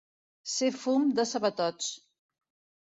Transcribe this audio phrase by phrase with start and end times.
[0.53, 1.95] Ser fum de sabatots.